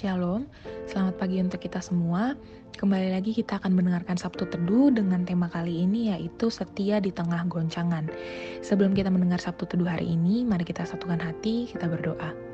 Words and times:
Shalom, 0.00 0.48
selamat 0.88 1.20
pagi 1.20 1.44
untuk 1.44 1.60
kita 1.60 1.76
semua. 1.84 2.32
Kembali 2.72 3.12
lagi 3.12 3.36
kita 3.36 3.60
akan 3.60 3.76
mendengarkan 3.76 4.16
Sabtu 4.16 4.48
Teduh 4.48 4.88
dengan 4.88 5.28
tema 5.28 5.44
kali 5.52 5.84
ini 5.84 6.08
yaitu 6.08 6.48
setia 6.48 7.04
di 7.04 7.12
tengah 7.12 7.44
goncangan. 7.44 8.08
Sebelum 8.64 8.96
kita 8.96 9.12
mendengar 9.12 9.44
Sabtu 9.44 9.68
Teduh 9.68 9.84
hari 9.84 10.08
ini, 10.16 10.40
mari 10.40 10.64
kita 10.64 10.88
satukan 10.88 11.20
hati, 11.20 11.68
kita 11.68 11.84
berdoa. 11.84 12.49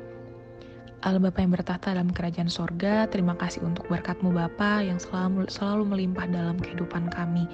Allah 1.07 1.23
Bapa 1.23 1.39
yang 1.39 1.55
bertahta 1.55 1.95
dalam 1.95 2.11
kerajaan 2.11 2.51
sorga, 2.51 3.07
terima 3.07 3.31
kasih 3.39 3.63
untuk 3.63 3.87
berkatmu 3.87 4.27
Bapa 4.27 4.83
yang 4.83 4.99
selalu, 4.99 5.47
selalu 5.47 5.87
melimpah 5.87 6.27
dalam 6.27 6.59
kehidupan 6.59 7.07
kami. 7.07 7.47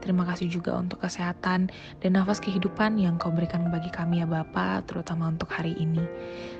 Terima 0.00 0.24
kasih 0.24 0.48
juga 0.48 0.80
untuk 0.80 1.04
kesehatan 1.04 1.68
dan 2.00 2.10
nafas 2.16 2.40
kehidupan 2.40 2.96
yang 2.96 3.20
kau 3.20 3.28
berikan 3.28 3.68
bagi 3.68 3.92
kami 3.92 4.24
ya 4.24 4.26
Bapa, 4.28 4.80
terutama 4.88 5.28
untuk 5.28 5.52
hari 5.52 5.76
ini. 5.76 6.00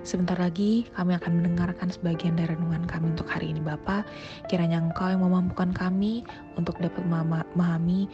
Sebentar 0.04 0.36
lagi 0.36 0.84
kami 0.92 1.16
akan 1.16 1.32
mendengarkan 1.40 1.88
sebagian 1.88 2.36
dari 2.36 2.52
renungan 2.52 2.84
kami 2.92 3.16
untuk 3.16 3.24
hari 3.24 3.48
ini 3.48 3.64
Bapa. 3.64 4.04
Kiranya 4.52 4.84
Engkau 4.84 5.16
yang 5.16 5.24
memampukan 5.24 5.72
kami 5.72 6.28
untuk 6.60 6.76
dapat 6.76 7.08
memahami 7.08 8.04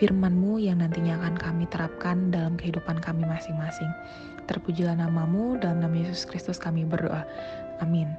firman-Mu 0.00 0.56
yang 0.56 0.80
nantinya 0.80 1.20
akan 1.20 1.36
kami 1.36 1.68
terapkan 1.68 2.32
dalam 2.32 2.56
kehidupan 2.56 2.96
kami 3.04 3.28
masing-masing. 3.28 3.92
Terpujilah 4.44 5.00
namamu, 5.00 5.56
dalam 5.56 5.80
nama 5.80 5.96
Yesus 5.96 6.28
Kristus 6.28 6.60
kami 6.60 6.84
berdoa. 6.84 7.24
Amin. 7.82 8.12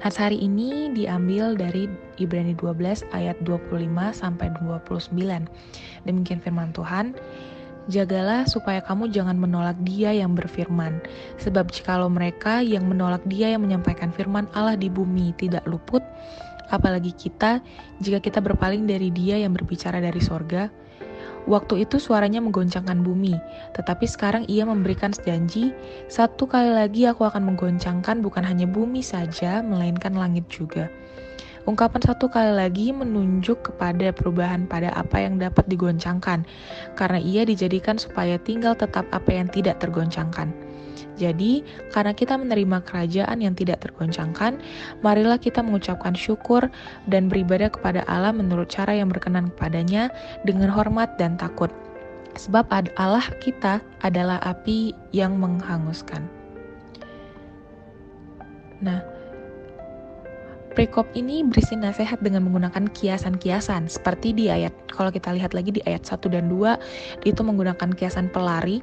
Nats 0.00 0.16
hari 0.16 0.40
ini 0.40 0.88
diambil 0.96 1.52
dari 1.52 1.84
Ibrani 2.16 2.56
12 2.56 3.04
ayat 3.12 3.36
25 3.44 3.84
sampai 4.16 4.48
29. 4.56 5.12
Demikian 6.08 6.40
firman 6.40 6.72
Tuhan. 6.72 7.12
Jagalah 7.90 8.48
supaya 8.48 8.80
kamu 8.80 9.12
jangan 9.12 9.36
menolak 9.36 9.76
dia 9.84 10.14
yang 10.14 10.32
berfirman. 10.32 11.04
Sebab 11.42 11.68
jikalau 11.68 12.08
mereka 12.08 12.64
yang 12.64 12.88
menolak 12.88 13.20
dia 13.28 13.52
yang 13.52 13.60
menyampaikan 13.60 14.08
firman 14.14 14.48
Allah 14.56 14.78
di 14.78 14.88
bumi 14.88 15.36
tidak 15.36 15.66
luput, 15.68 16.00
apalagi 16.72 17.12
kita 17.12 17.60
jika 18.00 18.22
kita 18.22 18.38
berpaling 18.40 18.88
dari 18.88 19.12
dia 19.12 19.36
yang 19.36 19.52
berbicara 19.52 19.98
dari 20.00 20.22
sorga, 20.22 20.72
Waktu 21.48 21.88
itu 21.88 21.96
suaranya 21.96 22.44
menggoncangkan 22.44 23.00
bumi, 23.00 23.32
tetapi 23.72 24.04
sekarang 24.04 24.44
ia 24.46 24.68
memberikan 24.68 25.08
janji, 25.12 25.72
satu 26.12 26.44
kali 26.44 26.68
lagi 26.68 27.08
aku 27.08 27.24
akan 27.24 27.54
menggoncangkan 27.54 28.20
bukan 28.20 28.44
hanya 28.44 28.68
bumi 28.68 29.00
saja, 29.00 29.64
melainkan 29.64 30.12
langit 30.12 30.44
juga. 30.52 30.92
Ungkapan 31.68 32.00
satu 32.00 32.32
kali 32.32 32.56
lagi 32.56 32.88
menunjuk 32.88 33.72
kepada 33.72 34.12
perubahan 34.16 34.64
pada 34.64 34.92
apa 34.96 35.20
yang 35.20 35.36
dapat 35.36 35.68
digoncangkan, 35.68 36.44
karena 36.96 37.20
ia 37.20 37.44
dijadikan 37.44 38.00
supaya 38.00 38.40
tinggal 38.40 38.72
tetap 38.72 39.04
apa 39.12 39.28
yang 39.28 39.48
tidak 39.48 39.76
tergoncangkan. 39.80 40.69
Jadi, 41.20 41.60
karena 41.92 42.16
kita 42.16 42.40
menerima 42.40 42.80
kerajaan 42.88 43.44
yang 43.44 43.52
tidak 43.52 43.84
tergoncangkan, 43.84 44.56
marilah 45.04 45.36
kita 45.36 45.60
mengucapkan 45.60 46.16
syukur 46.16 46.72
dan 47.12 47.28
beribadah 47.28 47.68
kepada 47.68 48.08
Allah 48.08 48.32
menurut 48.32 48.72
cara 48.72 48.96
yang 48.96 49.12
berkenan 49.12 49.52
kepadanya 49.52 50.08
dengan 50.48 50.72
hormat 50.72 51.20
dan 51.20 51.36
takut. 51.36 51.68
Sebab 52.40 52.72
Allah 52.96 53.26
kita 53.44 53.84
adalah 54.00 54.40
api 54.40 54.96
yang 55.12 55.36
menghanguskan. 55.36 56.24
Nah, 58.80 59.04
Prekop 60.70 61.10
ini 61.18 61.42
berisi 61.42 61.74
nasihat 61.74 62.22
dengan 62.22 62.46
menggunakan 62.46 62.86
kiasan-kiasan 62.94 63.90
seperti 63.90 64.30
di 64.30 64.54
ayat 64.54 64.70
kalau 64.86 65.10
kita 65.10 65.34
lihat 65.34 65.50
lagi 65.50 65.74
di 65.74 65.82
ayat 65.82 66.06
1 66.06 66.30
dan 66.30 66.46
2 66.46 67.26
itu 67.26 67.40
menggunakan 67.42 67.90
kiasan 67.90 68.30
pelari 68.30 68.78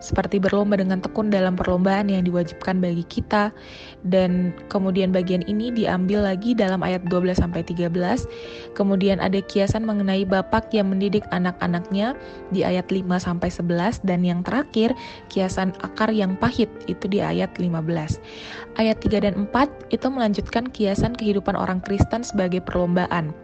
seperti 0.00 0.40
berlomba 0.40 0.80
dengan 0.80 1.04
tekun 1.04 1.28
dalam 1.28 1.52
perlombaan 1.52 2.08
yang 2.08 2.24
diwajibkan 2.24 2.80
bagi 2.80 3.04
kita. 3.04 3.52
Dan 4.06 4.56
kemudian 4.72 5.12
bagian 5.12 5.42
ini 5.44 5.68
diambil 5.74 6.24
lagi 6.24 6.54
dalam 6.56 6.80
ayat 6.80 7.04
12 7.04 7.36
sampai 7.36 7.66
13 7.66 7.92
kemudian 8.78 9.18
ada 9.18 9.42
kiasan 9.44 9.82
mengenai 9.82 10.22
bapak 10.22 10.70
yang 10.72 10.88
mendidik 10.88 11.26
anak-anaknya 11.34 12.14
di 12.54 12.62
ayat 12.62 12.88
5 12.88 13.02
sampai 13.18 13.50
11 13.50 14.06
dan 14.06 14.22
yang 14.22 14.40
terakhir 14.46 14.94
kiasan 15.28 15.74
akar 15.82 16.08
yang 16.14 16.38
pahit 16.38 16.70
itu 16.86 17.10
di 17.10 17.18
ayat 17.18 17.50
15 17.58 17.82
ayat 18.78 18.96
3 19.02 19.24
dan 19.26 19.34
4 19.50 19.90
itu 19.90 20.06
melanjutkan 20.06 20.64
kiasan 20.70 21.16
orang 21.34 21.82
Kristen 21.82 22.22
sebagai 22.22 22.62
perlombaan. 22.62 23.34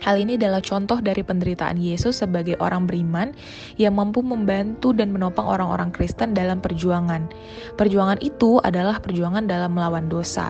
Hal 0.00 0.16
ini 0.16 0.40
adalah 0.40 0.64
contoh 0.64 0.96
dari 0.96 1.20
penderitaan 1.20 1.76
Yesus 1.76 2.24
sebagai 2.24 2.56
orang 2.56 2.88
beriman 2.88 3.36
yang 3.76 4.00
mampu 4.00 4.24
membantu 4.24 4.96
dan 4.96 5.12
menopang 5.12 5.44
orang-orang 5.44 5.92
Kristen 5.92 6.32
dalam 6.32 6.64
perjuangan. 6.64 7.28
Perjuangan 7.76 8.16
itu 8.24 8.56
adalah 8.64 8.96
perjuangan 8.96 9.44
dalam 9.44 9.76
melawan 9.76 10.08
dosa. 10.08 10.48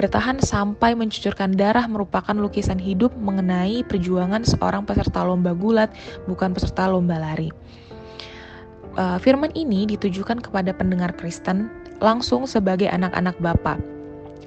Bertahan 0.00 0.40
sampai 0.40 0.96
mencucurkan 0.96 1.52
darah 1.60 1.84
merupakan 1.84 2.32
lukisan 2.32 2.80
hidup 2.80 3.12
mengenai 3.20 3.84
perjuangan 3.84 4.48
seorang 4.48 4.88
peserta 4.88 5.28
lomba 5.28 5.52
gulat, 5.52 5.92
bukan 6.24 6.56
peserta 6.56 6.88
lomba 6.88 7.20
lari. 7.20 7.52
Uh, 8.96 9.20
firman 9.20 9.52
ini 9.52 9.84
ditujukan 9.84 10.40
kepada 10.40 10.72
pendengar 10.72 11.12
Kristen 11.20 11.68
langsung 12.00 12.48
sebagai 12.48 12.88
anak-anak 12.88 13.36
Bapa 13.38 13.99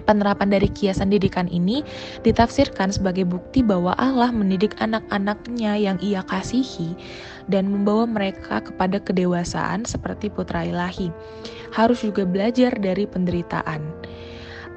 Penerapan 0.03 0.51
dari 0.51 0.67
kiasan 0.67 1.13
didikan 1.13 1.47
ini 1.47 1.85
ditafsirkan 2.27 2.91
sebagai 2.91 3.23
bukti 3.23 3.63
bahwa 3.63 3.95
Allah 3.95 4.33
mendidik 4.33 4.75
anak-anaknya 4.83 5.79
yang 5.79 5.97
ia 6.03 6.25
kasihi 6.27 6.97
dan 7.47 7.71
membawa 7.71 8.03
mereka 8.07 8.59
kepada 8.59 8.99
kedewasaan 8.99 9.87
seperti 9.87 10.27
putra 10.27 10.67
ilahi. 10.67 11.13
Harus 11.71 12.03
juga 12.03 12.27
belajar 12.27 12.75
dari 12.75 13.07
penderitaan. 13.07 13.81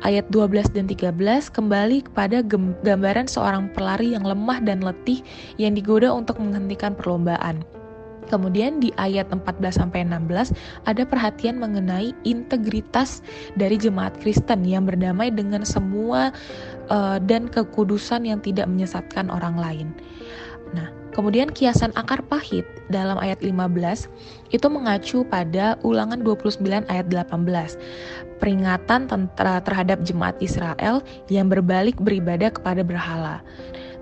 Ayat 0.04 0.28
12 0.28 0.76
dan 0.76 0.86
13 0.86 1.16
kembali 1.50 2.04
kepada 2.12 2.44
gambaran 2.84 3.26
seorang 3.26 3.72
pelari 3.72 4.12
yang 4.12 4.28
lemah 4.28 4.60
dan 4.60 4.84
letih 4.84 5.24
yang 5.56 5.72
digoda 5.72 6.12
untuk 6.12 6.36
menghentikan 6.36 6.92
perlombaan. 6.92 7.64
Kemudian 8.26 8.82
di 8.82 8.90
ayat 8.98 9.30
14 9.30 9.78
sampai 9.78 10.02
16 10.06 10.52
ada 10.86 11.02
perhatian 11.06 11.62
mengenai 11.62 12.10
integritas 12.26 13.22
dari 13.54 13.78
jemaat 13.78 14.18
Kristen 14.18 14.66
yang 14.66 14.84
berdamai 14.86 15.30
dengan 15.30 15.62
semua 15.62 16.34
uh, 16.90 17.18
dan 17.22 17.46
kekudusan 17.46 18.26
yang 18.26 18.42
tidak 18.42 18.66
menyesatkan 18.66 19.30
orang 19.30 19.56
lain. 19.56 19.88
Nah, 20.74 20.90
kemudian 21.14 21.54
kiasan 21.54 21.94
akar 21.94 22.18
pahit 22.26 22.66
dalam 22.90 23.14
ayat 23.22 23.38
15 23.38 24.10
itu 24.50 24.66
mengacu 24.66 25.22
pada 25.22 25.78
Ulangan 25.86 26.18
29 26.26 26.58
ayat 26.90 27.06
18. 27.06 28.35
Peringatan 28.38 29.08
terhadap 29.36 30.04
jemaat 30.04 30.36
Israel 30.38 31.00
yang 31.32 31.48
berbalik 31.48 31.96
beribadah 31.98 32.52
kepada 32.52 32.84
berhala. 32.84 33.40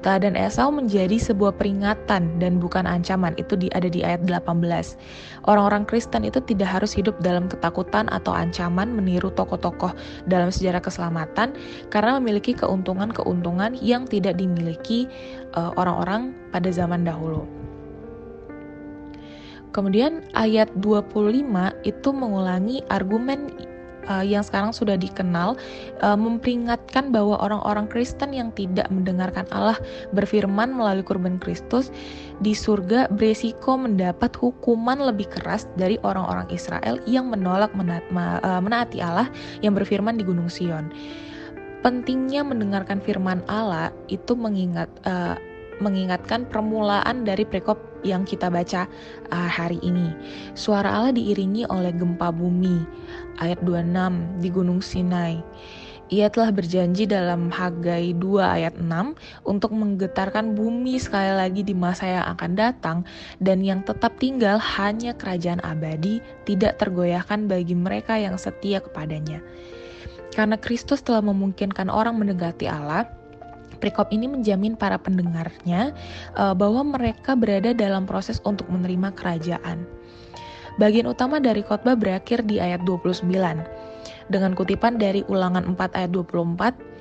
Dan 0.04 0.36
Esau 0.36 0.68
menjadi 0.68 1.16
sebuah 1.16 1.56
peringatan 1.56 2.36
dan 2.36 2.60
bukan 2.60 2.84
ancaman. 2.84 3.32
Itu 3.40 3.56
di, 3.56 3.72
ada 3.72 3.88
di 3.88 4.04
ayat 4.04 4.28
18. 4.28 4.60
Orang-orang 5.48 5.88
Kristen 5.88 6.28
itu 6.28 6.44
tidak 6.44 6.76
harus 6.76 6.92
hidup 6.92 7.16
dalam 7.24 7.48
ketakutan 7.48 8.12
atau 8.12 8.36
ancaman 8.36 8.92
meniru 8.92 9.32
tokoh-tokoh 9.32 9.96
dalam 10.28 10.52
sejarah 10.52 10.84
keselamatan 10.84 11.56
karena 11.88 12.20
memiliki 12.20 12.52
keuntungan-keuntungan 12.52 13.80
yang 13.80 14.04
tidak 14.04 14.36
dimiliki 14.36 15.08
uh, 15.56 15.72
orang-orang 15.80 16.36
pada 16.52 16.68
zaman 16.68 17.08
dahulu. 17.08 17.48
Kemudian 19.72 20.22
ayat 20.38 20.70
25 20.84 21.10
itu 21.82 22.08
mengulangi 22.14 22.84
argumen 22.94 23.50
uh, 24.08 24.24
yang 24.24 24.42
sekarang 24.44 24.72
sudah 24.72 24.94
dikenal 24.98 25.56
uh, 26.00 26.18
memperingatkan 26.18 27.12
bahwa 27.12 27.38
orang-orang 27.40 27.88
Kristen 27.88 28.32
yang 28.32 28.50
tidak 28.52 28.88
mendengarkan 28.92 29.44
Allah 29.52 29.76
berfirman 30.12 30.72
melalui 30.72 31.04
kurban 31.04 31.40
Kristus 31.40 31.88
di 32.42 32.52
surga 32.52 33.10
beresiko 33.14 33.78
mendapat 33.78 34.34
hukuman 34.34 34.98
lebih 34.98 35.30
keras 35.30 35.68
dari 35.78 36.00
orang-orang 36.02 36.48
Israel 36.50 36.98
yang 37.08 37.30
menolak 37.30 37.70
uh, 37.76 38.60
menaati 38.60 38.98
Allah 39.00 39.28
yang 39.60 39.76
berfirman 39.76 40.18
di 40.18 40.24
Gunung 40.26 40.50
Sion. 40.50 40.90
Pentingnya 41.84 42.40
mendengarkan 42.40 42.96
firman 43.04 43.44
Allah 43.44 43.92
itu 44.08 44.32
mengingat 44.32 44.88
uh, 45.04 45.36
mengingatkan 45.80 46.46
permulaan 46.46 47.24
dari 47.26 47.42
prekop 47.42 47.78
yang 48.04 48.22
kita 48.28 48.52
baca 48.52 48.86
uh, 49.32 49.48
hari 49.48 49.80
ini. 49.80 50.12
Suara 50.52 50.92
Allah 50.92 51.16
diiringi 51.16 51.66
oleh 51.72 51.90
gempa 51.90 52.30
bumi. 52.30 52.84
Ayat 53.40 53.58
26 53.66 54.44
di 54.44 54.48
Gunung 54.52 54.78
Sinai. 54.84 55.42
Ia 56.12 56.28
telah 56.28 56.52
berjanji 56.52 57.08
dalam 57.08 57.48
Hagai 57.48 58.12
2 58.20 58.36
ayat 58.44 58.76
6 58.76 58.86
untuk 59.48 59.72
menggetarkan 59.72 60.52
bumi 60.52 61.00
sekali 61.00 61.32
lagi 61.32 61.64
di 61.64 61.72
masa 61.72 62.04
yang 62.04 62.26
akan 62.36 62.52
datang 62.52 62.98
dan 63.40 63.64
yang 63.64 63.80
tetap 63.80 64.12
tinggal 64.20 64.60
hanya 64.60 65.16
kerajaan 65.16 65.64
abadi 65.64 66.20
tidak 66.44 66.76
tergoyahkan 66.76 67.48
bagi 67.48 67.72
mereka 67.72 68.20
yang 68.20 68.36
setia 68.36 68.84
kepadanya. 68.84 69.40
Karena 70.36 70.60
Kristus 70.60 71.00
telah 71.00 71.24
memungkinkan 71.24 71.88
orang 71.88 72.20
mendekati 72.20 72.68
Allah, 72.68 73.08
Prekop 73.78 74.10
ini 74.14 74.30
menjamin 74.30 74.78
para 74.78 74.96
pendengarnya 74.96 75.92
uh, 76.38 76.54
bahwa 76.54 76.96
mereka 76.96 77.34
berada 77.34 77.74
dalam 77.74 78.08
proses 78.08 78.38
untuk 78.46 78.66
menerima 78.70 79.12
kerajaan. 79.14 79.84
Bagian 80.74 81.06
utama 81.06 81.38
dari 81.38 81.62
khotbah 81.62 81.94
berakhir 81.94 82.42
di 82.42 82.58
ayat 82.58 82.82
29 82.82 83.30
dengan 84.26 84.52
kutipan 84.58 84.98
dari 84.98 85.22
Ulangan 85.30 85.76
4 85.76 85.98
ayat 85.98 86.10
24 86.10 86.94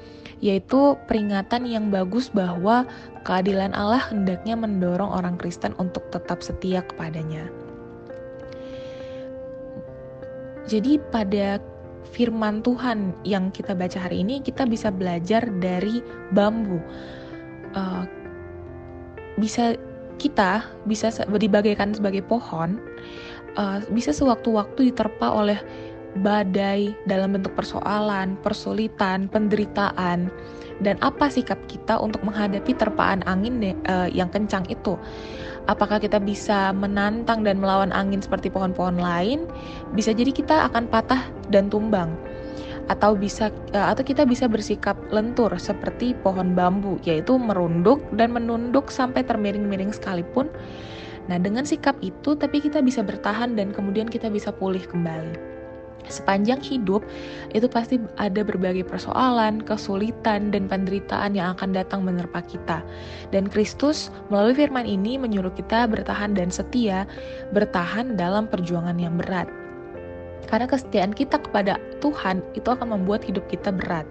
yaitu 0.44 1.00
peringatan 1.08 1.64
yang 1.64 1.88
bagus 1.88 2.28
bahwa 2.28 2.84
keadilan 3.24 3.72
Allah 3.72 4.04
hendaknya 4.12 4.60
mendorong 4.60 5.08
orang 5.08 5.40
Kristen 5.40 5.72
untuk 5.80 6.04
tetap 6.12 6.44
setia 6.44 6.84
kepadanya. 6.84 7.48
Jadi 10.68 11.00
pada 11.12 11.64
firman 12.12 12.60
Tuhan 12.66 13.16
yang 13.24 13.50
kita 13.54 13.72
baca 13.78 13.98
hari 13.98 14.22
ini 14.26 14.44
kita 14.44 14.68
bisa 14.68 14.92
belajar 14.92 15.48
dari 15.64 16.04
bambu. 16.36 16.82
Uh, 17.74 18.06
bisa 19.40 19.74
kita 20.22 20.62
bisa 20.86 21.10
dibagaikan 21.26 21.96
sebagai 21.96 22.22
pohon, 22.22 22.78
uh, 23.58 23.82
bisa 23.92 24.14
sewaktu-waktu 24.14 24.94
diterpa 24.94 25.26
oleh 25.34 25.58
badai 26.22 26.94
dalam 27.10 27.34
bentuk 27.34 27.58
persoalan, 27.58 28.38
persulitan, 28.46 29.26
penderitaan, 29.26 30.30
dan 30.86 30.96
apa 31.02 31.26
sikap 31.26 31.58
kita 31.66 31.98
untuk 31.98 32.22
menghadapi 32.22 32.78
terpaan 32.78 33.26
angin 33.26 33.74
uh, 33.90 34.06
yang 34.14 34.30
kencang 34.30 34.70
itu. 34.70 34.94
Apakah 35.72 36.04
kita 36.04 36.20
bisa 36.20 36.76
menantang 36.76 37.48
dan 37.48 37.64
melawan 37.64 37.96
angin 37.96 38.20
seperti 38.20 38.52
pohon-pohon 38.52 39.00
lain? 39.00 39.48
Bisa 39.96 40.12
jadi 40.12 40.36
kita 40.36 40.68
akan 40.68 40.92
patah 40.92 41.24
dan 41.48 41.72
tumbang. 41.72 42.12
Atau 42.92 43.16
bisa 43.16 43.48
uh, 43.72 43.96
atau 43.96 44.04
kita 44.04 44.28
bisa 44.28 44.52
bersikap 44.52 45.00
lentur 45.08 45.56
seperti 45.56 46.12
pohon 46.20 46.52
bambu, 46.52 47.00
yaitu 47.08 47.40
merunduk 47.40 48.04
dan 48.20 48.36
menunduk 48.36 48.92
sampai 48.92 49.24
termiring-miring 49.24 49.96
sekalipun. 49.96 50.52
Nah, 51.32 51.40
dengan 51.40 51.64
sikap 51.64 51.96
itu 52.04 52.36
tapi 52.36 52.60
kita 52.60 52.84
bisa 52.84 53.00
bertahan 53.00 53.56
dan 53.56 53.72
kemudian 53.72 54.12
kita 54.12 54.28
bisa 54.28 54.52
pulih 54.52 54.84
kembali 54.84 55.53
sepanjang 56.08 56.60
hidup 56.64 57.04
itu 57.52 57.68
pasti 57.70 58.00
ada 58.20 58.44
berbagai 58.44 58.88
persoalan, 58.88 59.64
kesulitan, 59.64 60.52
dan 60.52 60.68
penderitaan 60.68 61.38
yang 61.38 61.56
akan 61.56 61.76
datang 61.76 62.04
menerpa 62.04 62.44
kita. 62.44 62.82
Dan 63.30 63.48
Kristus 63.48 64.10
melalui 64.28 64.58
firman 64.58 64.88
ini 64.88 65.16
menyuruh 65.16 65.54
kita 65.54 65.88
bertahan 65.88 66.36
dan 66.36 66.50
setia, 66.50 67.08
bertahan 67.56 68.16
dalam 68.16 68.50
perjuangan 68.50 68.98
yang 68.98 69.16
berat. 69.16 69.48
Karena 70.52 70.68
kesetiaan 70.68 71.16
kita 71.16 71.40
kepada 71.40 71.80
Tuhan 72.04 72.44
itu 72.54 72.68
akan 72.68 72.94
membuat 72.94 73.24
hidup 73.24 73.48
kita 73.48 73.72
berat. 73.72 74.04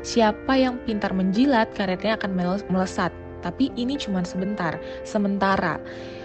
Siapa 0.00 0.56
yang 0.56 0.80
pintar 0.88 1.12
menjilat, 1.12 1.70
karetnya 1.76 2.16
akan 2.16 2.34
melesat. 2.72 3.12
Tapi 3.44 3.68
ini 3.76 4.00
cuma 4.00 4.24
sebentar, 4.24 4.80
sementara 5.04 5.76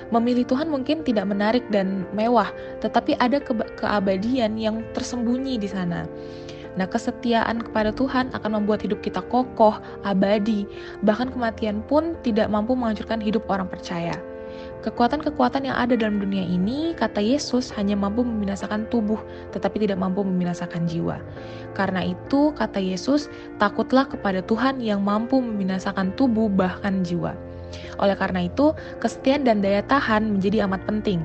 memilih 0.09 0.45
Tuhan 0.45 0.69
mungkin 0.69 1.05
tidak 1.05 1.29
menarik 1.29 1.65
dan 1.73 2.05
mewah, 2.13 2.49
tetapi 2.81 3.17
ada 3.21 3.37
ke 3.41 3.53
keabadian 3.77 4.57
yang 4.57 4.81
tersembunyi 4.97 5.61
di 5.61 5.69
sana. 5.69 6.09
Nah, 6.77 6.85
kesetiaan 6.85 7.65
kepada 7.65 7.89
Tuhan 7.91 8.29
akan 8.31 8.61
membuat 8.61 8.85
hidup 8.85 9.01
kita 9.01 9.25
kokoh, 9.27 9.81
abadi, 10.05 10.69
bahkan 11.01 11.33
kematian 11.33 11.81
pun 11.89 12.13
tidak 12.21 12.47
mampu 12.47 12.77
menghancurkan 12.77 13.19
hidup 13.19 13.43
orang 13.49 13.67
percaya. 13.67 14.13
Kekuatan-kekuatan 14.79 15.67
yang 15.67 15.75
ada 15.75 15.99
dalam 15.99 16.23
dunia 16.23 16.47
ini, 16.47 16.95
kata 16.95 17.19
Yesus, 17.19 17.67
hanya 17.75 17.99
mampu 17.99 18.23
membinasakan 18.23 18.87
tubuh, 18.87 19.19
tetapi 19.51 19.83
tidak 19.83 19.99
mampu 19.99 20.23
membinasakan 20.23 20.87
jiwa. 20.87 21.19
Karena 21.75 22.15
itu, 22.15 22.55
kata 22.55 22.79
Yesus, 22.79 23.27
takutlah 23.59 24.07
kepada 24.07 24.39
Tuhan 24.39 24.79
yang 24.79 25.03
mampu 25.03 25.43
membinasakan 25.43 26.15
tubuh, 26.15 26.47
bahkan 26.47 27.03
jiwa. 27.03 27.35
Oleh 28.01 28.15
karena 28.15 28.47
itu, 28.47 28.71
kesetiaan 29.03 29.43
dan 29.45 29.59
daya 29.59 29.83
tahan 29.85 30.37
menjadi 30.39 30.65
amat 30.69 30.81
penting. 30.85 31.21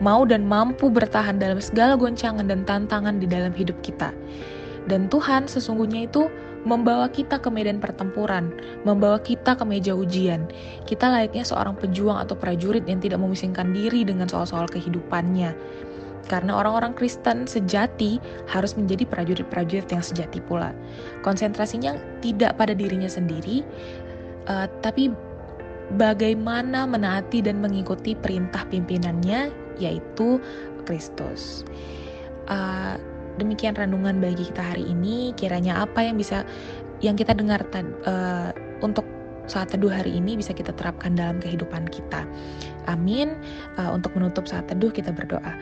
Mau 0.00 0.26
dan 0.26 0.44
mampu 0.46 0.88
bertahan 0.88 1.38
dalam 1.38 1.58
segala 1.62 1.94
goncangan 1.98 2.46
dan 2.48 2.66
tantangan 2.66 3.18
di 3.22 3.26
dalam 3.26 3.54
hidup 3.54 3.76
kita. 3.80 4.10
Dan 4.90 5.06
Tuhan 5.06 5.46
sesungguhnya 5.46 6.10
itu 6.10 6.26
membawa 6.62 7.10
kita 7.10 7.42
ke 7.42 7.50
medan 7.50 7.82
pertempuran, 7.82 8.54
membawa 8.86 9.18
kita 9.18 9.58
ke 9.58 9.64
meja 9.66 9.94
ujian. 9.94 10.46
Kita 10.86 11.10
layaknya 11.10 11.42
seorang 11.42 11.74
pejuang 11.74 12.22
atau 12.22 12.38
prajurit 12.38 12.86
yang 12.86 13.02
tidak 13.02 13.18
memusingkan 13.18 13.74
diri 13.74 14.06
dengan 14.06 14.30
soal-soal 14.30 14.70
kehidupannya. 14.70 15.54
Karena 16.30 16.54
orang-orang 16.54 16.94
Kristen 16.94 17.50
sejati 17.50 18.22
harus 18.46 18.78
menjadi 18.78 19.02
prajurit-prajurit 19.10 19.90
yang 19.90 20.04
sejati 20.06 20.38
pula. 20.38 20.70
Konsentrasinya 21.26 21.98
tidak 22.22 22.54
pada 22.54 22.78
dirinya 22.78 23.10
sendiri, 23.10 23.66
uh, 24.46 24.70
tapi 24.86 25.10
bagaimana 25.96 26.88
menaati 26.88 27.44
dan 27.44 27.60
mengikuti 27.60 28.16
perintah 28.16 28.64
pimpinannya, 28.68 29.52
yaitu 29.78 30.40
Kristus. 30.84 31.62
Uh, 32.50 32.98
demikian 33.38 33.78
renungan 33.78 34.18
bagi 34.18 34.48
kita 34.50 34.62
hari 34.62 34.84
ini. 34.88 35.32
Kiranya 35.38 35.86
apa 35.86 36.04
yang 36.04 36.18
bisa 36.18 36.44
yang 37.02 37.18
kita 37.18 37.34
dengar 37.34 37.62
uh, 37.74 38.50
untuk 38.82 39.06
saat 39.50 39.74
teduh 39.74 39.90
hari 39.90 40.14
ini 40.14 40.38
bisa 40.38 40.54
kita 40.54 40.70
terapkan 40.74 41.18
dalam 41.18 41.42
kehidupan 41.42 41.90
kita. 41.90 42.22
Amin. 42.86 43.34
Uh, 43.78 43.90
untuk 43.94 44.14
menutup 44.14 44.46
saat 44.46 44.66
teduh 44.70 44.90
kita 44.90 45.10
berdoa. 45.10 45.54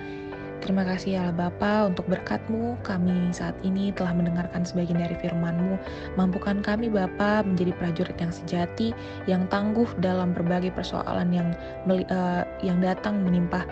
Terima 0.60 0.84
kasih 0.84 1.16
ya 1.16 1.26
Bapa 1.32 1.88
untuk 1.88 2.04
berkatmu 2.12 2.76
kami 2.84 3.32
saat 3.32 3.56
ini 3.64 3.96
telah 3.96 4.12
mendengarkan 4.12 4.60
sebagian 4.60 5.00
dari 5.00 5.16
firmanmu 5.16 5.80
mampukan 6.20 6.60
kami 6.60 6.92
Bapa 6.92 7.40
menjadi 7.40 7.72
prajurit 7.80 8.18
yang 8.20 8.28
sejati 8.28 8.88
yang 9.24 9.48
tangguh 9.48 9.88
dalam 10.04 10.36
berbagai 10.36 10.68
persoalan 10.76 11.32
yang 11.32 11.48
uh, 11.88 12.44
yang 12.60 12.76
datang 12.84 13.24
menimpa 13.24 13.64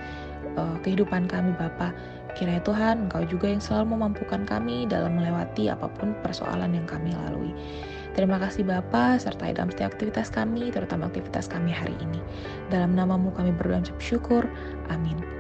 uh, 0.57 0.81
kehidupan 0.81 1.29
kami 1.29 1.53
Bapa 1.61 1.93
kiranya 2.33 2.65
Tuhan 2.65 3.09
Engkau 3.09 3.29
juga 3.29 3.53
yang 3.53 3.61
selalu 3.61 3.93
memampukan 3.93 4.49
kami 4.49 4.89
dalam 4.89 5.21
melewati 5.21 5.69
apa 5.69 5.93
pun 5.93 6.17
persoalan 6.25 6.73
yang 6.73 6.89
kami 6.89 7.13
lalui 7.13 7.53
Terima 8.17 8.35
kasih 8.43 8.67
Bapa 8.67 9.15
serta 9.15 9.47
dalam 9.55 9.71
setiap 9.71 9.95
aktivitas 9.95 10.27
kami, 10.35 10.75
terutama 10.75 11.07
aktivitas 11.07 11.47
kami 11.47 11.71
hari 11.71 11.95
ini. 12.03 12.19
Dalam 12.67 12.99
namamu 12.99 13.31
kami 13.31 13.55
berdoa 13.55 13.79
syukur. 14.03 14.43
Amin. 14.91 15.38